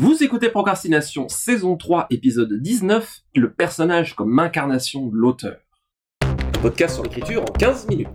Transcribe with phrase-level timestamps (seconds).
[0.00, 5.56] Vous écoutez Procrastination, saison 3, épisode 19, le personnage comme incarnation de l'auteur.
[6.62, 8.08] Podcast sur l'écriture en 15 minutes.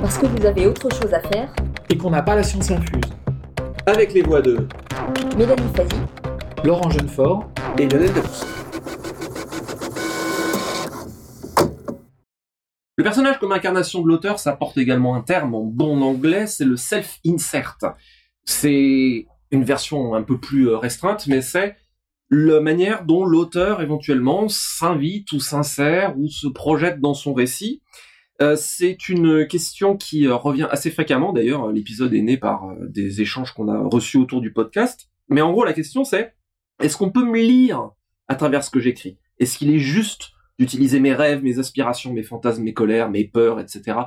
[0.00, 1.52] Parce que vous avez autre chose à faire.
[1.90, 3.02] Et qu'on n'a pas la science infuse.
[3.84, 4.68] Avec les voix de
[5.36, 5.96] Mélanie Fazi,
[6.62, 8.44] Laurent Jeunefort et Lionel Debus.
[12.96, 16.64] Le personnage comme incarnation de l'auteur, ça porte également un terme en bon anglais, c'est
[16.64, 17.76] le self-insert.
[18.44, 21.76] C'est une version un peu plus euh, restreinte, mais c'est
[22.30, 27.82] la manière dont l'auteur éventuellement s'invite ou s'insère ou se projette dans son récit.
[28.42, 33.20] Euh, c'est une question qui euh, revient assez fréquemment, d'ailleurs l'épisode est né par des
[33.20, 35.08] échanges qu'on a reçus autour du podcast.
[35.28, 36.34] Mais en gros la question c'est,
[36.82, 37.90] est-ce qu'on peut me lire
[38.26, 39.18] à travers ce que j'écris?
[39.38, 43.60] Est-ce qu'il est juste d'utiliser mes rêves, mes aspirations, mes fantasmes, mes colères, mes peurs,
[43.60, 43.98] etc.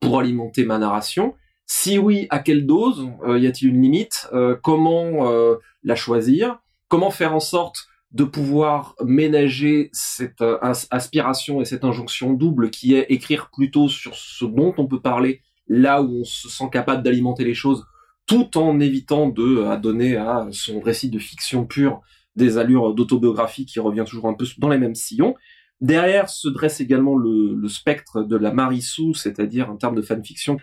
[0.00, 1.34] pour alimenter ma narration?
[1.66, 6.60] Si oui, à quelle dose euh, Y a-t-il une limite euh, Comment euh, la choisir
[6.88, 10.42] Comment faire en sorte de pouvoir ménager cette
[10.90, 15.42] aspiration et cette injonction double qui est écrire plutôt sur ce dont on peut parler
[15.66, 17.84] là où on se sent capable d'alimenter les choses
[18.24, 22.00] tout en évitant de donner à son récit de fiction pure
[22.36, 25.34] des allures d'autobiographie qui revient toujours un peu dans les mêmes sillons.
[25.80, 30.58] Derrière se dresse également le, le spectre de la Marissou, c'est-à-dire en termes de fanfiction,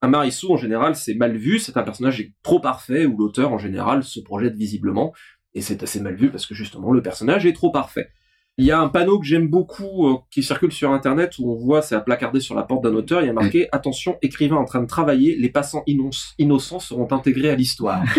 [0.00, 3.58] un Marissou, en général, c'est mal vu, c'est un personnage trop parfait, où l'auteur, en
[3.58, 5.12] général, se projette visiblement,
[5.54, 8.10] et c'est assez mal vu parce que justement, le personnage est trop parfait.
[8.58, 11.54] Il y a un panneau que j'aime beaucoup, euh, qui circule sur Internet, où on
[11.54, 14.56] voit, c'est à placarder sur la porte d'un auteur, il y a marqué «Attention, écrivain
[14.56, 18.02] en train de travailler, les passants innocents seront intégrés à l'histoire».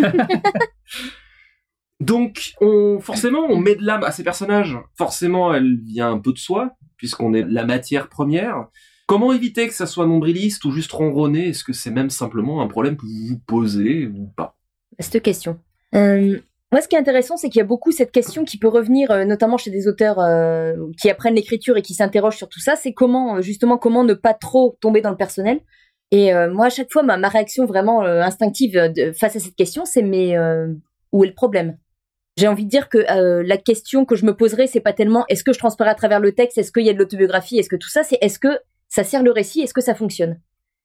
[1.99, 4.77] Donc, on, forcément, on met de l'âme à ces personnages.
[4.97, 8.67] Forcément, elle vient un peu de soi, puisqu'on est la matière première.
[9.09, 11.47] Comment éviter que ça soit nombriliste ou juste ronronné?
[11.47, 14.55] Est-ce que c'est même simplement un problème que vous vous posez ou pas?
[14.99, 15.57] Cette question.
[15.95, 16.37] Euh,
[16.71, 19.09] moi, ce qui est intéressant, c'est qu'il y a beaucoup cette question qui peut revenir,
[19.09, 22.75] euh, notamment chez des auteurs euh, qui apprennent l'écriture et qui s'interrogent sur tout ça.
[22.75, 25.59] C'est comment, justement, comment ne pas trop tomber dans le personnel.
[26.11, 30.35] Et moi, à chaque fois, ma, réaction vraiment instinctive face à cette question, c'est mais
[31.11, 31.77] où est le problème?
[32.37, 35.43] J'ai envie de dire que la question que je me poserais, c'est pas tellement est-ce
[35.43, 37.75] que je transparais à travers le texte, est-ce qu'il y a de l'autobiographie, est-ce que
[37.75, 40.39] tout ça, c'est est-ce que ça sert le récit, est-ce que ça fonctionne?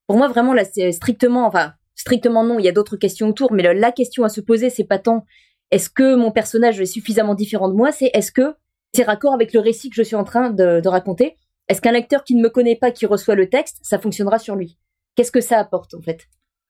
[0.07, 3.53] Pour moi, vraiment, là, c'est strictement, enfin, strictement non, il y a d'autres questions autour,
[3.53, 5.25] mais la, question à se poser, c'est pas tant
[5.71, 8.55] est-ce que mon personnage est suffisamment différent de moi, c'est est-ce que
[8.93, 11.37] c'est raccord avec le récit que je suis en train de, raconter?
[11.69, 14.55] Est-ce qu'un lecteur qui ne me connaît pas, qui reçoit le texte, ça fonctionnera sur
[14.55, 14.79] lui?
[15.17, 16.29] Qu'est-ce que ça apporte, en fait?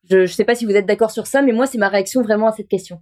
[0.09, 2.23] Je ne sais pas si vous êtes d'accord sur ça, mais moi, c'est ma réaction
[2.23, 3.01] vraiment à cette question.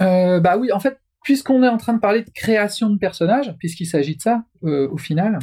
[0.00, 3.54] Euh, bah oui, en fait, puisqu'on est en train de parler de création de personnages,
[3.58, 5.38] puisqu'il s'agit de ça, euh, au final,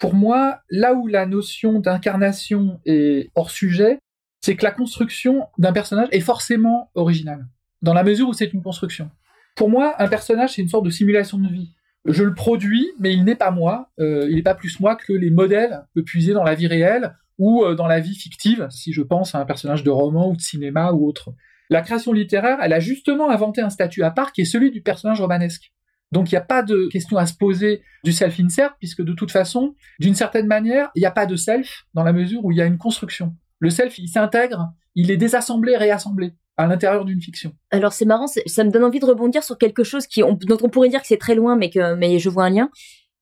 [0.00, 3.98] pour moi, là où la notion d'incarnation est hors sujet,
[4.40, 7.46] c'est que la construction d'un personnage est forcément originale,
[7.82, 9.10] dans la mesure où c'est une construction.
[9.56, 11.74] Pour moi, un personnage, c'est une sorte de simulation de vie.
[12.06, 15.12] Je le produis, mais il n'est pas moi, euh, il n'est pas plus moi que
[15.12, 18.94] les modèles que puiser dans la vie réelle ou euh, dans la vie fictive, si
[18.94, 21.34] je pense à un personnage de roman ou de cinéma ou autre.
[21.68, 24.80] La création littéraire, elle a justement inventé un statut à part qui est celui du
[24.80, 25.72] personnage romanesque.
[26.12, 29.30] Donc il n'y a pas de question à se poser du self-insert, puisque de toute
[29.30, 32.58] façon, d'une certaine manière, il n'y a pas de self dans la mesure où il
[32.58, 33.34] y a une construction.
[33.58, 37.52] Le self, il s'intègre, il est désassemblé, réassemblé à l'intérieur d'une fiction.
[37.70, 40.68] Alors c'est marrant, ça me donne envie de rebondir sur quelque chose qui, dont on
[40.68, 42.70] pourrait dire que c'est très loin, mais que mais je vois un lien.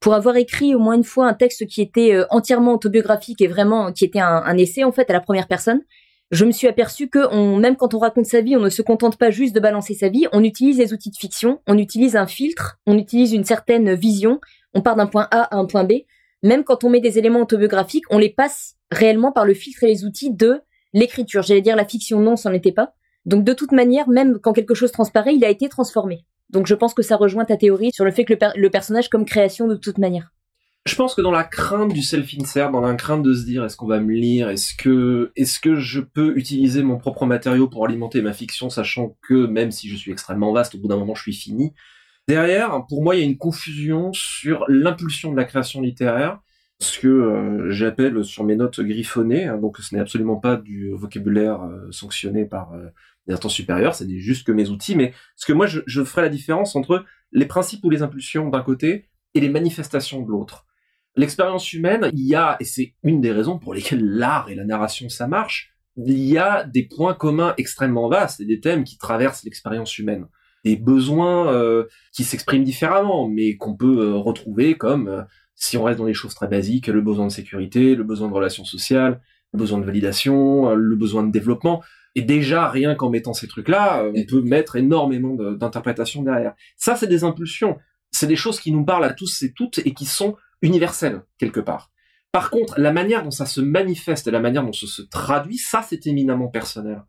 [0.00, 3.48] Pour avoir écrit au moins une fois un texte qui était euh, entièrement autobiographique et
[3.48, 5.80] vraiment qui était un, un essai en fait à la première personne,
[6.30, 9.16] je me suis aperçu que même quand on raconte sa vie, on ne se contente
[9.16, 12.26] pas juste de balancer sa vie, on utilise les outils de fiction, on utilise un
[12.26, 14.40] filtre, on utilise une certaine vision,
[14.74, 15.92] on part d'un point A à un point B.
[16.42, 19.88] Même quand on met des éléments autobiographiques, on les passe réellement par le filtre et
[19.88, 20.60] les outils de
[20.92, 21.42] l'écriture.
[21.42, 22.94] J'allais dire la fiction, non, n'en était pas.
[23.24, 26.24] Donc de toute manière, même quand quelque chose transparaît, il a été transformé.
[26.50, 29.24] Donc je pense que ça rejoint ta théorie sur le fait que le personnage comme
[29.24, 30.32] création de toute manière.
[30.88, 33.76] Je pense que dans la crainte du self-insert, dans la crainte de se dire est-ce
[33.76, 37.84] qu'on va me lire, est-ce que est-ce que je peux utiliser mon propre matériau pour
[37.84, 41.14] alimenter ma fiction, sachant que même si je suis extrêmement vaste, au bout d'un moment
[41.14, 41.74] je suis fini.
[42.26, 46.40] Derrière, pour moi, il y a une confusion sur l'impulsion de la création littéraire,
[46.80, 50.90] ce que euh, j'appelle sur mes notes griffonnées, hein, donc ce n'est absolument pas du
[50.94, 52.86] vocabulaire euh, sanctionné par euh,
[53.26, 56.22] des instances supérieures, c'est juste que mes outils, mais ce que moi je, je ferai
[56.22, 60.64] la différence entre les principes ou les impulsions d'un côté et les manifestations de l'autre.
[61.18, 64.64] L'expérience humaine, il y a, et c'est une des raisons pour lesquelles l'art et la
[64.64, 68.98] narration ça marche, il y a des points communs extrêmement vastes et des thèmes qui
[68.98, 70.26] traversent l'expérience humaine.
[70.64, 75.22] Des besoins euh, qui s'expriment différemment, mais qu'on peut euh, retrouver comme, euh,
[75.56, 78.34] si on reste dans les choses très basiques, le besoin de sécurité, le besoin de
[78.34, 79.20] relations sociales,
[79.52, 81.82] le besoin de validation, le besoin de développement.
[82.14, 86.54] Et déjà, rien qu'en mettant ces trucs-là, on peut mettre énormément d'interprétations derrière.
[86.76, 87.76] Ça, c'est des impulsions.
[88.12, 91.60] C'est des choses qui nous parlent à tous et toutes et qui sont universelles, quelque
[91.60, 91.90] part.
[92.32, 95.58] Par contre, la manière dont ça se manifeste et la manière dont ça se traduit,
[95.58, 97.02] ça, c'est éminemment personnel.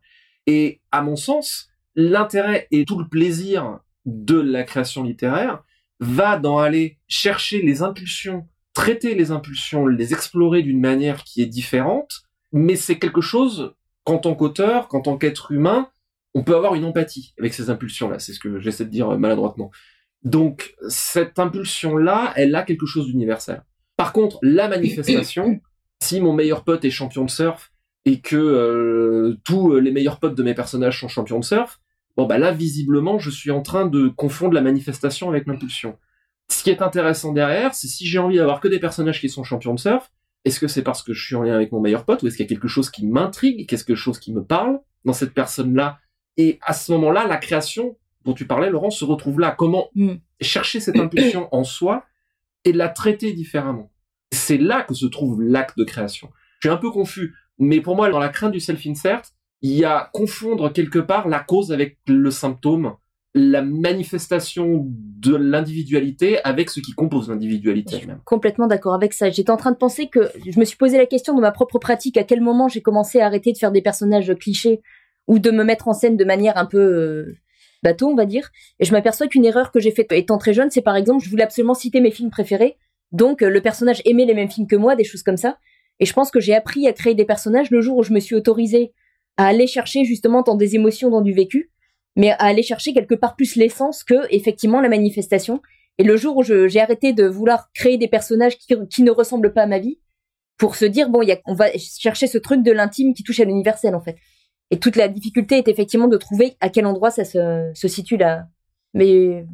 [0.47, 5.63] Et à mon sens, l'intérêt et tout le plaisir de la création littéraire
[5.99, 11.47] va dans aller chercher les impulsions, traiter les impulsions, les explorer d'une manière qui est
[11.47, 13.75] différente, mais c'est quelque chose
[14.05, 15.89] qu'en tant qu'auteur, qu'en tant qu'être humain,
[16.33, 18.19] on peut avoir une empathie avec ces impulsions-là.
[18.19, 19.71] C'est ce que j'essaie de dire maladroitement.
[20.23, 23.63] Donc, cette impulsion-là, elle a quelque chose d'universel.
[23.95, 25.59] Par contre, la manifestation,
[26.01, 27.71] si mon meilleur pote est champion de surf
[28.05, 31.79] et que euh, tous les meilleurs potes de mes personnages sont champions de surf,
[32.17, 35.97] bon bah là, visiblement, je suis en train de confondre la manifestation avec l'impulsion.
[36.49, 39.43] Ce qui est intéressant derrière, c'est si j'ai envie d'avoir que des personnages qui sont
[39.43, 40.11] champions de surf,
[40.45, 42.37] est-ce que c'est parce que je suis en lien avec mon meilleur pote ou est-ce
[42.37, 45.99] qu'il y a quelque chose qui m'intrigue, quelque chose qui me parle dans cette personne-là?
[46.37, 49.51] Et à ce moment-là, la création dont tu parlais, Laurent, se retrouve là.
[49.57, 50.15] Comment mm.
[50.41, 52.05] chercher cette impulsion en soi
[52.65, 53.91] et la traiter différemment?
[54.31, 56.29] C'est là que se trouve l'acte de création.
[56.59, 59.21] Je suis un peu confus, mais pour moi, dans la crainte du self-insert,
[59.61, 62.95] il y a confondre quelque part la cause avec le symptôme
[63.35, 68.01] la manifestation de l'individualité avec ce qui compose l'individualité.
[68.25, 69.29] Complètement d'accord avec ça.
[69.29, 71.77] J'étais en train de penser que je me suis posé la question de ma propre
[71.77, 74.81] pratique, à quel moment j'ai commencé à arrêter de faire des personnages clichés
[75.27, 77.37] ou de me mettre en scène de manière un peu euh,
[77.83, 78.49] bateau, on va dire.
[78.79, 81.29] Et je m'aperçois qu'une erreur que j'ai faite étant très jeune, c'est par exemple, je
[81.29, 82.77] voulais absolument citer mes films préférés.
[83.11, 85.57] Donc euh, le personnage aimait les mêmes films que moi, des choses comme ça.
[85.99, 88.19] Et je pense que j'ai appris à créer des personnages le jour où je me
[88.19, 88.93] suis autorisée
[89.37, 91.71] à aller chercher justement dans des émotions, dans du vécu
[92.19, 95.61] mais à aller chercher quelque part plus l'essence que effectivement la manifestation.
[95.97, 99.63] Et le jour où j'ai arrêté de vouloir créer des personnages qui, ne ressemblent pas
[99.63, 99.99] à ma vie,
[100.57, 103.39] pour se dire bon, y a, on va chercher ce truc de l'intime qui touche
[103.39, 104.17] à l'universel en fait.
[104.71, 108.17] Et toute la difficulté est effectivement de trouver à quel endroit ça se, se situe
[108.17, 108.47] là.
[108.93, 109.45] Mais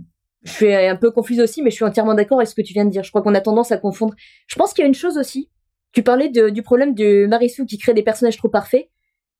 [0.44, 2.74] je suis un peu confuse aussi, mais je suis entièrement d'accord avec ce que tu
[2.74, 3.04] viens de dire.
[3.04, 4.14] Je crois qu'on a tendance à confondre.
[4.48, 5.50] Je pense qu'il y a une chose aussi.
[5.92, 8.90] Tu parlais du problème de Marissou qui crée des personnages trop parfaits.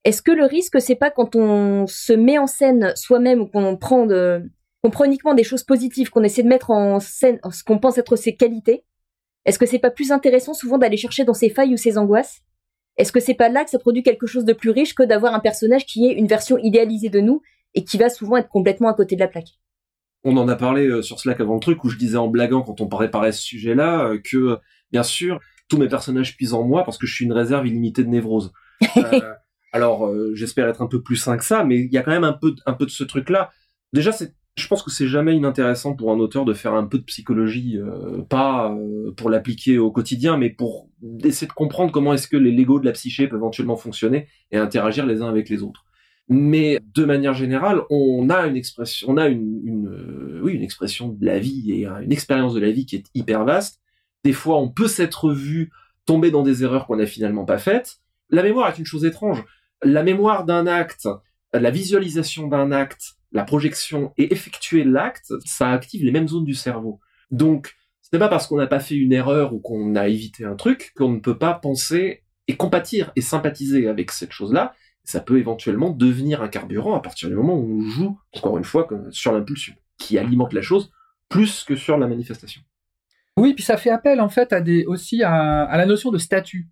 [0.06, 3.76] Est-ce que le risque, c'est pas quand on se met en scène soi-même ou qu'on
[3.76, 4.50] prend de,
[4.82, 7.98] qu'on prend uniquement des choses positives, qu'on essaie de mettre en scène ce qu'on pense
[7.98, 8.84] être ses qualités?
[9.46, 12.42] Est-ce que c'est pas plus intéressant souvent d'aller chercher dans ses failles ou ses angoisses?
[12.98, 15.34] Est-ce que c'est pas là que ça produit quelque chose de plus riche que d'avoir
[15.34, 17.42] un personnage qui est une version idéalisée de nous
[17.74, 19.60] et qui va souvent être complètement à côté de la plaque?
[20.24, 22.64] On en a parlé euh, sur Slack avant le truc où je disais en blaguant
[22.64, 24.58] quand on préparait ce sujet-là euh, que
[24.92, 28.04] bien sûr tous mes personnages puisent en moi parce que je suis une réserve illimitée
[28.04, 28.52] de névrose.
[28.98, 29.34] Euh,
[29.72, 32.12] alors, euh, j'espère être un peu plus sain que ça, mais il y a quand
[32.12, 33.52] même un peu, un peu de ce truc-là.
[33.92, 36.98] Déjà, c'est, je pense que c'est jamais inintéressant pour un auteur de faire un peu
[36.98, 40.90] de psychologie, euh, pas euh, pour l'appliquer au quotidien, mais pour
[41.24, 44.58] essayer de comprendre comment est-ce que les Legos de la psyché peuvent éventuellement fonctionner et
[44.58, 45.86] interagir les uns avec les autres.
[46.28, 51.10] Mais de manière générale, on a une expression, on a une, une oui, une expression
[51.10, 53.80] de la vie et une expérience de la vie qui est hyper vaste.
[54.24, 55.72] Des fois, on peut s'être vu
[56.06, 57.98] tomber dans des erreurs qu'on n'a finalement pas faites.
[58.32, 59.44] La mémoire est une chose étrange
[59.84, 61.08] la mémoire d'un acte,
[61.54, 66.54] la visualisation d'un acte, la projection et effectuer l'acte, ça active les mêmes zones du
[66.54, 67.00] cerveau.
[67.32, 70.46] Donc, ce n'est pas parce qu'on n'a pas fait une erreur ou qu'on a évité
[70.46, 74.74] un truc qu'on ne peut pas penser et compatir et sympathiser avec cette chose-là.
[75.04, 78.64] Ça peut éventuellement devenir un carburant à partir du moment où on joue, encore une
[78.64, 80.92] fois, sur l'impulsion, qui alimente la chose
[81.30, 82.62] plus que sur la manifestation.
[83.38, 86.18] Oui, puis ça fait appel en fait à des, aussi à, à la notion de
[86.18, 86.70] statut.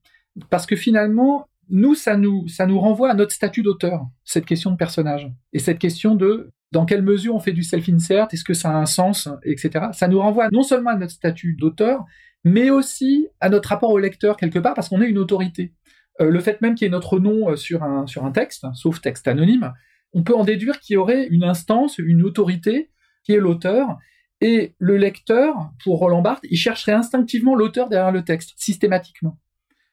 [0.49, 4.71] Parce que finalement, nous, ça nous, ça nous renvoie à notre statut d'auteur, cette question
[4.71, 5.31] de personnage.
[5.53, 8.73] Et cette question de dans quelle mesure on fait du self-insert, est-ce que ça a
[8.73, 9.85] un sens, etc.
[9.93, 12.03] Ça nous renvoie non seulement à notre statut d'auteur,
[12.43, 15.73] mais aussi à notre rapport au lecteur quelque part, parce qu'on est une autorité.
[16.19, 18.65] Euh, le fait même qu'il y ait notre nom euh, sur un, sur un texte,
[18.73, 19.71] sauf texte anonyme,
[20.13, 22.91] on peut en déduire qu'il y aurait une instance, une autorité
[23.23, 23.97] qui est l'auteur,
[24.41, 29.37] et le lecteur, pour Roland Barthes, il chercherait instinctivement l'auteur derrière le texte, systématiquement.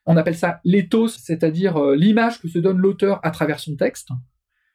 [0.05, 4.09] On appelle ça l'éthos, c'est-à-dire euh, l'image que se donne l'auteur à travers son texte.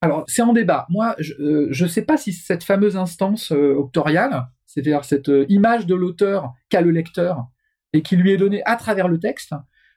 [0.00, 0.86] Alors, c'est en débat.
[0.88, 5.86] Moi, je ne euh, sais pas si cette fameuse instance euh, octoriale, c'est-à-dire cette image
[5.86, 7.46] de l'auteur qu'a le lecteur
[7.92, 9.54] et qui lui est donnée à travers le texte,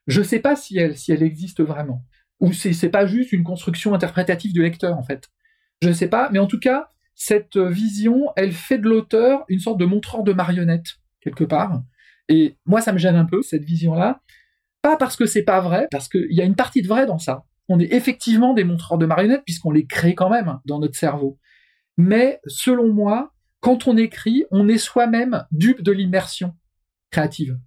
[0.07, 2.03] je ne sais pas si elle, existe vraiment.
[2.39, 5.29] Ou si c'est pas juste une construction interprétative du lecteur, en fait.
[5.81, 9.59] Je ne sais pas, mais en tout cas, cette vision, elle fait de l'auteur une
[9.59, 11.83] sorte de montreur de marionnette, quelque part.
[12.29, 14.21] Et moi, ça me gêne un peu, cette vision-là.
[14.81, 17.17] Pas parce que c'est pas vrai, parce qu'il y a une partie de vrai dans
[17.17, 17.43] ça.
[17.67, 21.38] On est effectivement des montreurs de marionnettes puisqu'on les crée quand même dans notre cerveau.
[21.98, 26.55] Mais selon moi, quand on écrit, on est soi-même dupe de l'immersion
[27.12, 27.59] créative.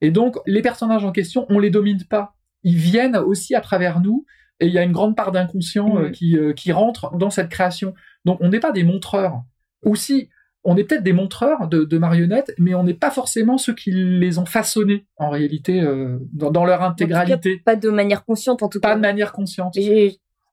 [0.00, 2.34] Et donc, les personnages en question, on les domine pas.
[2.62, 4.24] Ils viennent aussi à travers nous
[4.60, 7.48] et il y a une grande part d'inconscient euh, qui, euh, qui rentre dans cette
[7.48, 7.94] création.
[8.24, 9.42] Donc on n'est pas des montreurs.
[9.84, 10.28] Ou si,
[10.64, 13.90] on est peut-être des montreurs de, de marionnettes, mais on n'est pas forcément ceux qui
[13.92, 18.68] les ont façonnées en réalité euh, dans, dans leur intégralité, Pas de manière consciente en
[18.68, 18.96] tout pas cas.
[18.96, 19.74] de manière consciente.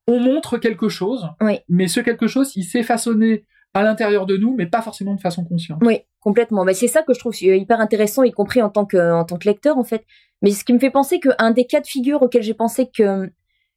[0.07, 1.59] On montre quelque chose, Oui.
[1.67, 5.19] mais ce quelque chose, il s'est façonné à l'intérieur de nous, mais pas forcément de
[5.19, 5.79] façon consciente.
[5.83, 6.63] Oui, complètement.
[6.63, 9.25] Mais c'est ça que je trouve euh, hyper intéressant, y compris en tant que, en
[9.25, 10.05] tant que lecteur, en fait.
[10.41, 13.29] Mais ce qui me fait penser qu'un des cas de figure auquel j'ai pensé que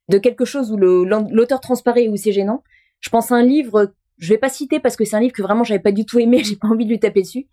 [0.09, 2.63] de quelque chose où l'auteur transparaît ou c'est gênant,
[3.01, 5.43] je pense à un livre, je vais pas citer parce que c'est un livre que
[5.43, 7.49] vraiment j'avais pas du tout aimé, j'ai pas envie de lui taper dessus,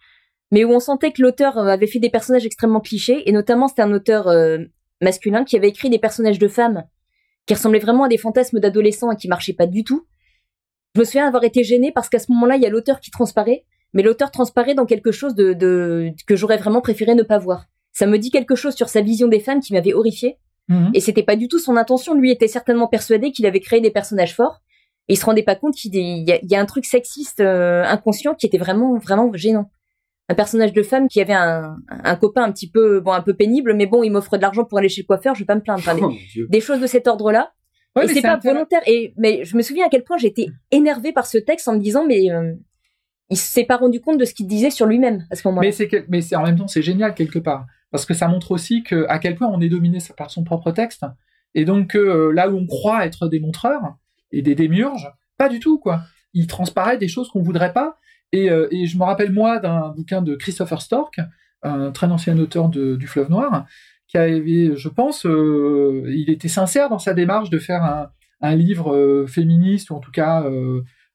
[0.51, 3.67] mais où on sentait que l'auteur euh, avait fait des personnages extrêmement clichés, et notamment
[3.67, 4.59] c'était un auteur euh,
[5.01, 6.83] masculin qui avait écrit des personnages de femmes
[7.45, 10.05] qui ressemblaient vraiment à des fantasmes d'adolescents et qui marchaient pas du tout.
[10.95, 13.09] Je me souviens avoir été gênée parce qu'à ce moment-là, il y a l'auteur qui
[13.09, 17.37] transparaît, mais l'auteur transparaît dans quelque chose de, de que j'aurais vraiment préféré ne pas
[17.37, 17.65] voir.
[17.93, 20.37] Ça me dit quelque chose sur sa vision des femmes qui m'avait horrifié,
[20.69, 20.91] Mhm.
[20.93, 22.13] et c'était pas du tout son intention.
[22.13, 24.59] Lui était certainement persuadé qu'il avait créé des personnages forts,
[25.09, 27.39] et il se rendait pas compte qu'il y, a- il y a un truc sexiste
[27.39, 29.69] euh, inconscient qui était vraiment vraiment gênant.
[30.29, 33.33] Un personnage de femme qui avait un, un copain un petit peu bon un peu
[33.33, 35.55] pénible, mais bon, il m'offre de l'argent pour aller chez le coiffeur, je vais pas
[35.55, 35.79] me plaindre.
[35.79, 36.11] Enfin, Oh
[36.49, 37.53] des choses de cet ordre-là.
[37.95, 38.81] Ouais, et mais c'est pas volontaire.
[38.87, 41.79] Et mais je me souviens à quel point j'étais énervée par ce texte en me
[41.79, 42.53] disant mais euh,
[43.29, 45.67] il s'est pas rendu compte de ce qu'il disait sur lui-même à ce moment-là.
[45.67, 48.27] Mais c'est quel- mais c'est en même temps c'est génial quelque part parce que ça
[48.27, 51.05] montre aussi que à quel point on est dominé par son propre texte
[51.55, 53.95] et donc euh, là où on croit être des montreurs
[54.31, 56.01] et des démiurges, pas du tout quoi.
[56.33, 57.97] Il transparaît des choses qu'on voudrait pas
[58.31, 61.19] et, euh, et je me rappelle moi d'un bouquin de Christopher Stork,
[61.63, 63.65] un très ancien auteur de- du Fleuve Noir,
[64.07, 68.09] qui avait, je pense, euh, il était sincère dans sa démarche de faire un,
[68.41, 70.45] un livre euh, féministe ou en tout cas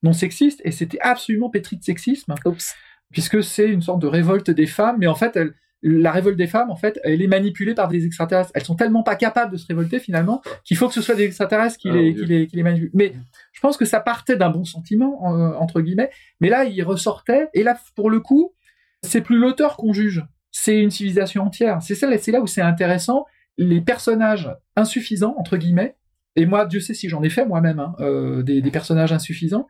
[0.03, 2.75] non sexiste et c'était absolument pétri de sexisme Oups.
[3.13, 6.47] puisque c'est une sorte de révolte des femmes, mais en fait, elle- la révolte des
[6.47, 8.53] femmes, en fait, elle est manipulée par des extraterrestres.
[8.55, 11.25] Elles sont tellement pas capables de se révolter finalement qu'il faut que ce soit des
[11.25, 12.23] extraterrestres qui, Ah, les, mon Dieu.
[12.25, 12.91] qui, les, qui les manipulent.
[12.95, 13.13] Mais
[13.53, 16.11] je pense que ça partait d'un bon sentiment euh, entre guillemets,
[16.41, 17.49] mais là, il ressortait.
[17.55, 18.55] Et là, pour le coup,
[19.03, 21.83] c'est plus l'auteur qu'on juge, c'est une civilisation entière.
[21.83, 23.27] C'est ça, c'est là où c'est intéressant.
[23.59, 25.97] Les personnages insuffisants entre guillemets.
[26.37, 29.67] Et moi, Dieu sait si j'en ai fait moi-même hein, euh, des, des personnages insuffisants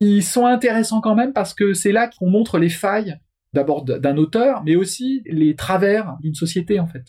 [0.00, 3.18] ils sont intéressants quand même parce que c'est là qu'on montre les failles
[3.52, 7.04] d'abord d'un auteur, mais aussi les travers d'une société en fait.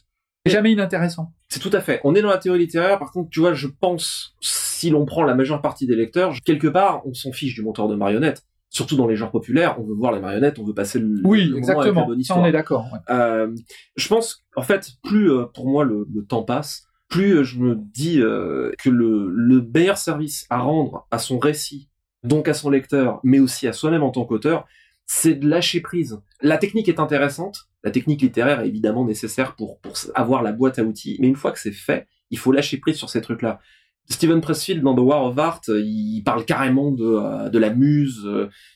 [0.46, 1.34] C'est jamais inintéressant.
[1.50, 2.00] C'est tout à fait.
[2.04, 2.98] On est dans la théorie littéraire.
[2.98, 6.68] Par contre, tu vois, je pense, si l'on prend la majeure partie des lecteurs, quelque
[6.68, 8.44] part, on s'en fiche du monteur de marionnettes.
[8.72, 11.46] Surtout dans les genres populaires, on veut voir les marionnettes, on veut passer le, Oui,
[11.46, 12.24] le moment avec la exactement.
[12.24, 12.86] Ça, on est d'accord.
[12.94, 13.00] ouais.
[13.10, 13.54] Euh,
[13.96, 17.58] je pense, en fait, plus euh, pour moi le, le temps passe, plus euh, je
[17.58, 21.90] me dis euh, que le, le meilleur service à rendre à son récit,
[22.24, 24.68] donc à son lecteur, mais aussi à soi-même en tant qu'auteur,
[25.12, 26.22] c'est de lâcher prise.
[26.40, 29.80] La technique est intéressante, la technique littéraire est évidemment nécessaire pour,
[30.14, 32.98] avoir la boîte à outils, mais une fois que c'est fait, il faut lâcher prise
[32.98, 33.60] sur ces trucs-là.
[34.08, 38.30] Steven Pressfield dans The War of Art, il parle carrément de, euh, de la muse,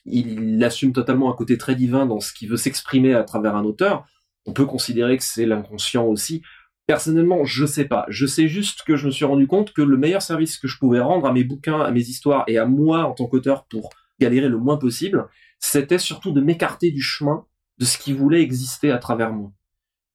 [0.06, 3.56] il, il assume totalement un côté très divin dans ce qui veut s'exprimer à travers
[3.56, 4.04] un auteur.
[4.48, 6.42] On peut considérer que c'est l'inconscient aussi.
[6.88, 8.08] Personnellement, je sais pas.
[8.10, 10.80] Je sais juste que je me suis rendu compte que le meilleur service que je
[10.80, 13.92] pouvais rendre à mes bouquins, à mes histoires et à moi en tant qu'auteur pour
[14.20, 15.28] galérer le moins possible,
[15.66, 17.46] c'était surtout de m'écarter du chemin
[17.78, 19.54] de ce qui voulait exister à travers moi.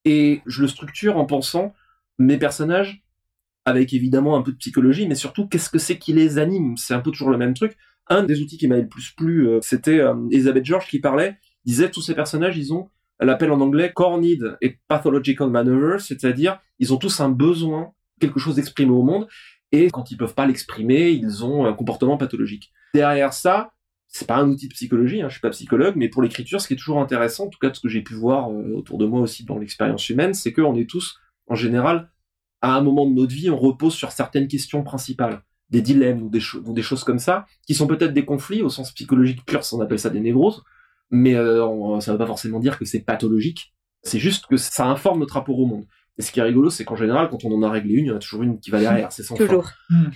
[0.05, 1.73] Et je le structure en pensant
[2.19, 3.03] mes personnages
[3.65, 6.77] avec évidemment un peu de psychologie, mais surtout qu'est-ce que c'est qui les anime?
[6.77, 7.77] C'est un peu toujours le même truc.
[8.09, 11.39] Un des outils qui m'avait le plus plu, euh, c'était euh, Elizabeth George qui parlait,
[11.65, 15.99] disait tous ces personnages, ils ont, elle appelle en anglais core need et pathological maneuver,
[15.99, 19.27] c'est-à-dire ils ont tous un besoin, quelque chose d'exprimer au monde,
[19.73, 22.71] et quand ils peuvent pas l'exprimer, ils ont un comportement pathologique.
[22.95, 23.73] Derrière ça,
[24.09, 26.67] c'est pas un outil de psychologie, hein, je suis pas psychologue, mais pour l'écriture, ce
[26.69, 28.99] qui est toujours intéressant, en tout cas de ce que j'ai pu voir euh, autour
[28.99, 32.11] de moi aussi dans l'expérience humaine, c'est qu'on est tous, en général,
[32.63, 36.31] à un moment de notre vie, on repose sur certaines questions principales, des dilemmes ou
[36.31, 39.45] des, cho- ou des choses comme ça, qui sont peut-être des conflits au sens psychologique
[39.45, 40.63] pur, si on appelle ça des névroses,
[41.11, 43.75] mais euh, on- ça veut pas forcément dire que c'est pathologique.
[44.03, 45.85] C'est juste que ça informe notre rapport au monde.
[46.17, 48.09] Et ce qui est rigolo, c'est qu'en général, quand on en a réglé une, il
[48.09, 49.13] y en a toujours une qui va derrière.
[49.13, 49.45] C'est sans fin.
[49.47, 49.71] Toujours.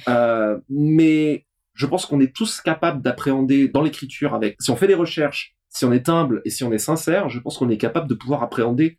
[0.09, 4.87] Euh, mais je pense qu'on est tous capables d'appréhender dans l'écriture avec, si on fait
[4.87, 7.79] des recherches, si on est humble et si on est sincère, je pense qu'on est
[7.79, 8.99] capable de pouvoir appréhender,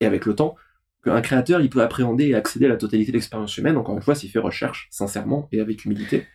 [0.00, 0.56] et avec le temps,
[1.04, 4.02] qu'un créateur, il peut appréhender et accéder à la totalité de l'expérience humaine, encore une
[4.02, 6.26] fois, s'il fait recherche, sincèrement et avec humilité.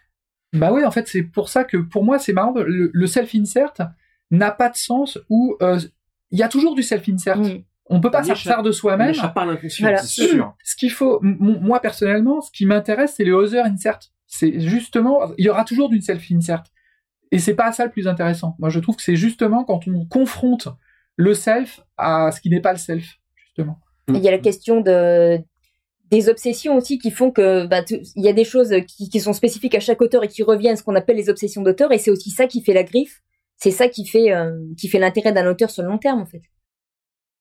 [0.54, 2.54] Bah oui, en fait, c'est pour ça que pour moi, c'est marrant.
[2.56, 3.74] Le, le self-insert
[4.32, 5.80] n'a pas de sens où euh,
[6.32, 7.40] il y a toujours du self-insert.
[7.40, 7.64] Mm.
[7.90, 9.16] On peut pas s'abstraire de soi-même.
[9.34, 10.00] pas à l'inconscient, Voilà.
[10.00, 10.54] c'est sûr.
[10.64, 14.00] Ce qu'il faut, moi personnellement, ce qui m'intéresse, c'est le other insert.
[14.38, 16.64] C'est justement, il y aura toujours d'une self-insert.
[17.32, 18.56] Et c'est pas ça le plus intéressant.
[18.60, 20.70] Moi, je trouve que c'est justement quand on confronte
[21.16, 23.80] le self à ce qui n'est pas le self, justement.
[24.08, 25.40] Il y a la question de
[26.10, 29.34] des obsessions aussi qui font que bah, il y a des choses qui, qui, sont
[29.34, 32.12] spécifiques à chaque auteur et qui reviennent, ce qu'on appelle les obsessions d'auteur, et c'est
[32.12, 33.22] aussi ça qui fait la griffe.
[33.58, 36.26] C'est ça qui fait euh, qui fait l'intérêt d'un auteur sur le long terme en
[36.26, 36.44] fait.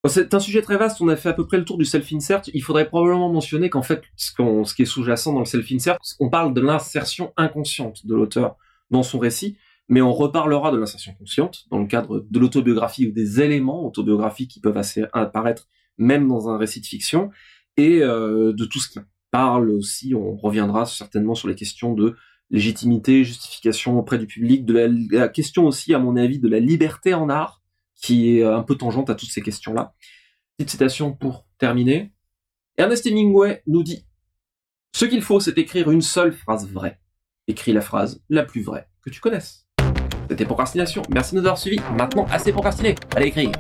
[0.09, 1.01] C'est un sujet très vaste.
[1.01, 2.43] On a fait à peu près le tour du self-insert.
[2.53, 4.33] Il faudrait probablement mentionner qu'en fait, ce,
[4.75, 8.57] qui est sous-jacent dans le self-insert, on parle de l'insertion inconsciente de l'auteur
[8.91, 9.57] dans son récit,
[9.89, 14.51] mais on reparlera de l'insertion consciente dans le cadre de l'autobiographie ou des éléments autobiographiques
[14.51, 14.81] qui peuvent
[15.13, 17.31] apparaître même dans un récit de fiction
[17.77, 18.99] et euh, de tout ce qui
[19.31, 20.15] parle aussi.
[20.15, 22.17] On reviendra certainement sur les questions de
[22.51, 27.13] légitimité, justification auprès du public, de la, question aussi, à mon avis, de la liberté
[27.15, 27.63] en art,
[27.97, 29.95] qui est un peu tangente à toutes ces questions-là.
[30.57, 32.13] Petite citation pour terminer.
[32.77, 34.07] Ernest Hemingway nous dit
[34.95, 37.01] Ce qu'il faut, c'est écrire une seule phrase vraie.
[37.49, 39.67] Écris la phrase la plus vraie que tu connaisses.
[40.29, 41.03] C'était Procrastination.
[41.11, 41.81] Merci de nous avoir suivis.
[41.97, 42.97] Maintenant, assez procrastiné.
[43.15, 43.53] Allez écrire.